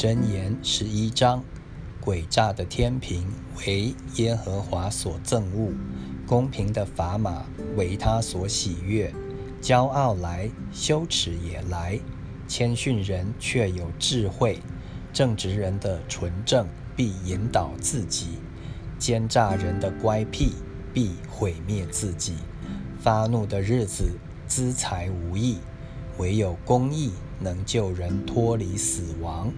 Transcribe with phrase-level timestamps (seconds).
[0.00, 1.44] 箴言十一章：
[2.02, 3.26] 诡诈的天平
[3.58, 5.74] 为耶和华所憎恶，
[6.26, 7.44] 公平的砝码
[7.76, 9.12] 为他所喜悦。
[9.60, 12.00] 骄傲来，羞耻也来；
[12.48, 14.60] 谦逊人却有智慧，
[15.12, 18.38] 正直人的纯正必引导自己，
[18.98, 20.54] 奸诈人的乖僻
[20.94, 22.36] 必毁灭自己。
[22.98, 24.12] 发怒的日子，
[24.46, 25.58] 资财无益，
[26.16, 29.52] 唯有公义能救人脱离死亡。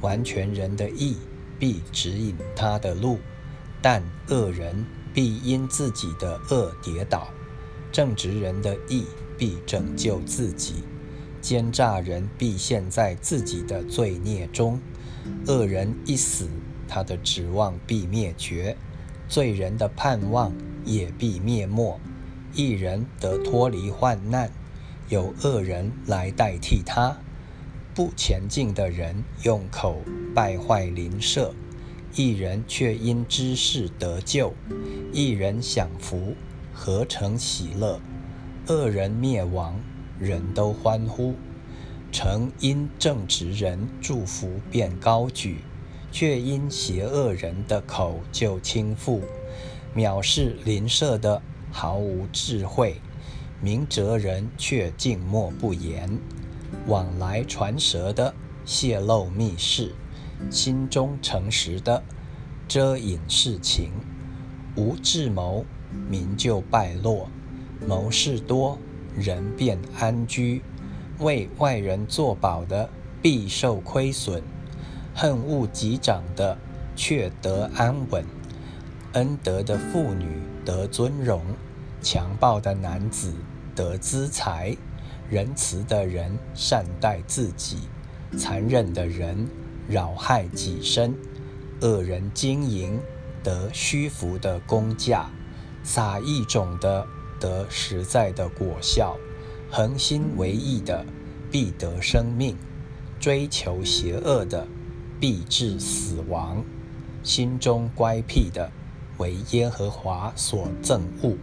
[0.00, 1.16] 完全人的义
[1.58, 3.18] 必指引他的路，
[3.82, 7.28] 但恶人必因自己的恶跌倒。
[7.92, 9.04] 正直人的义
[9.36, 10.84] 必拯救自己，
[11.40, 14.80] 奸诈人必陷在自己的罪孽中。
[15.46, 16.48] 恶人一死，
[16.86, 18.76] 他的指望必灭绝，
[19.28, 20.52] 罪人的盼望
[20.84, 21.98] 也必灭没。
[22.54, 24.50] 一人得脱离患难，
[25.08, 27.16] 有恶人来代替他。
[28.00, 29.98] 不前进的人用口
[30.34, 31.54] 败坏邻舍，
[32.14, 34.54] 一人却因知识得救。
[35.12, 36.34] 一人享福，
[36.72, 38.00] 何成喜乐？
[38.68, 39.78] 恶人灭亡，
[40.18, 41.34] 人都欢呼。
[42.10, 45.58] 曾因正直人祝福便高举，
[46.10, 49.20] 却因邪恶人的口就倾覆。
[49.94, 52.96] 藐视邻舍的毫无智慧，
[53.60, 56.18] 明哲人却静默不言。
[56.86, 59.94] 往来传舌的泄露密事，
[60.50, 62.02] 心中诚实的
[62.68, 63.90] 遮隐事情，
[64.76, 65.64] 无智谋，
[66.08, 67.28] 名就败落；
[67.86, 68.78] 谋事多，
[69.16, 70.62] 人便安居。
[71.18, 72.88] 为外人作保的
[73.20, 74.42] 必受亏损，
[75.14, 76.56] 恨恶己长的
[76.96, 78.24] 却得安稳。
[79.12, 81.42] 恩德的妇女得尊荣，
[82.00, 83.34] 强暴的男子
[83.74, 84.74] 得资财。
[85.30, 87.78] 仁慈的人善待自己，
[88.36, 89.46] 残忍的人
[89.88, 91.14] 扰害己身。
[91.80, 93.00] 恶人经营
[93.42, 95.30] 得虚浮的工价，
[95.84, 97.06] 撒一种的
[97.38, 99.16] 得实在的果效。
[99.70, 101.06] 恒心为义的
[101.48, 102.56] 必得生命，
[103.20, 104.66] 追求邪恶的
[105.20, 106.64] 必致死亡。
[107.22, 108.72] 心中乖僻的
[109.18, 111.36] 为耶和华所憎恶，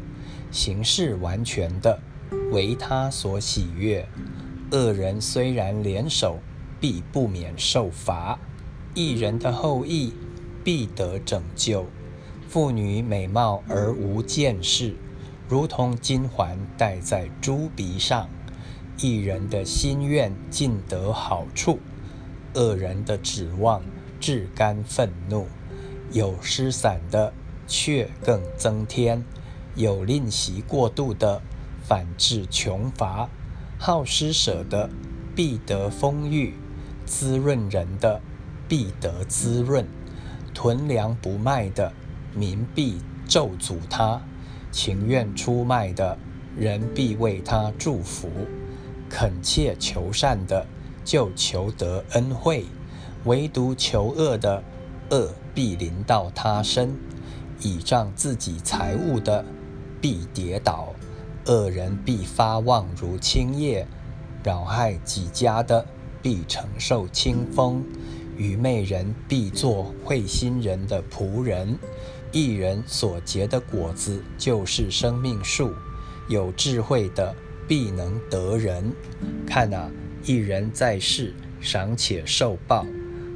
[0.51, 1.99] 行事完全的。
[2.51, 4.07] 为他所喜悦，
[4.71, 6.39] 恶人虽然联手，
[6.79, 8.39] 必不免受罚；
[8.93, 10.13] 一人的后裔
[10.63, 11.85] 必得拯救。
[12.47, 14.95] 妇女美貌而无见识，
[15.49, 18.27] 如同金环戴在猪鼻上；
[18.97, 21.79] 一人的心愿尽得好处，
[22.53, 23.81] 恶人的指望
[24.19, 25.47] 至甘愤怒。
[26.13, 27.33] 有失散的，
[27.67, 29.23] 却更增添；
[29.75, 31.41] 有吝惜过度的。
[31.87, 33.29] 反致穷乏，
[33.79, 34.89] 好施舍的
[35.33, 36.53] 必得丰裕，
[37.05, 38.19] 滋润人的
[38.67, 39.87] 必得滋润，
[40.53, 41.93] 囤粮不卖的
[42.35, 44.21] 民必咒诅他，
[44.69, 46.17] 情愿出卖的
[46.57, 48.29] 人必为他祝福，
[49.09, 50.67] 恳切求善的
[51.05, 52.65] 就求得恩惠，
[53.23, 54.61] 唯独求恶的
[55.09, 56.93] 恶必临到他身，
[57.61, 59.45] 倚仗自己财物的
[60.01, 60.89] 必跌倒。
[61.47, 63.87] 恶人必发旺如青叶，
[64.43, 65.85] 扰害己家的
[66.21, 67.81] 必承受清风；
[68.35, 71.79] 愚昧人必做会心人的仆人。
[72.33, 75.71] 一人所结的果子就是生命树，
[76.27, 77.33] 有智慧的
[77.65, 78.91] 必能得人。
[79.45, 79.89] 看啊，
[80.25, 82.85] 一人在世，尚且受报，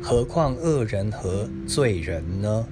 [0.04, 2.68] 何况恶人和罪人呢？